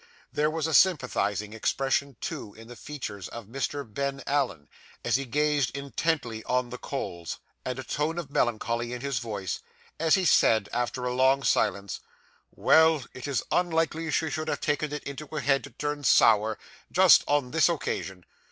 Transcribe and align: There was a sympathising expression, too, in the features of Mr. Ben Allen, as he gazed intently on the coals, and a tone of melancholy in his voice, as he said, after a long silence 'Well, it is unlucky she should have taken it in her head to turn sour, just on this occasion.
There 0.33 0.49
was 0.49 0.65
a 0.65 0.73
sympathising 0.73 1.53
expression, 1.53 2.15
too, 2.19 2.55
in 2.55 2.67
the 2.67 2.75
features 2.75 3.27
of 3.27 3.45
Mr. 3.45 3.85
Ben 3.87 4.23
Allen, 4.25 4.67
as 5.05 5.15
he 5.15 5.25
gazed 5.25 5.77
intently 5.77 6.43
on 6.45 6.71
the 6.71 6.79
coals, 6.79 7.37
and 7.63 7.77
a 7.77 7.83
tone 7.83 8.17
of 8.17 8.31
melancholy 8.31 8.93
in 8.93 9.01
his 9.01 9.19
voice, 9.19 9.59
as 9.99 10.15
he 10.15 10.25
said, 10.25 10.69
after 10.73 11.05
a 11.05 11.13
long 11.13 11.43
silence 11.43 11.99
'Well, 12.49 13.03
it 13.13 13.27
is 13.27 13.43
unlucky 13.51 14.09
she 14.09 14.31
should 14.31 14.47
have 14.47 14.59
taken 14.61 14.91
it 14.91 15.03
in 15.03 15.17
her 15.31 15.39
head 15.41 15.63
to 15.65 15.69
turn 15.69 16.03
sour, 16.03 16.57
just 16.91 17.23
on 17.27 17.51
this 17.51 17.69
occasion. 17.69 18.25